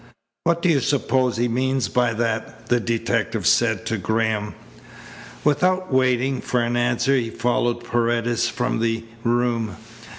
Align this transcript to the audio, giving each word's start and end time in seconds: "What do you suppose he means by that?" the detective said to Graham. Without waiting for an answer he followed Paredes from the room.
"What 0.45 0.63
do 0.63 0.69
you 0.69 0.79
suppose 0.79 1.37
he 1.37 1.47
means 1.47 1.87
by 1.87 2.13
that?" 2.15 2.69
the 2.69 2.79
detective 2.79 3.45
said 3.45 3.85
to 3.85 3.97
Graham. 3.99 4.55
Without 5.43 5.93
waiting 5.93 6.41
for 6.41 6.59
an 6.59 6.75
answer 6.75 7.15
he 7.15 7.29
followed 7.29 7.83
Paredes 7.83 8.49
from 8.49 8.79
the 8.79 9.05
room. 9.23 9.75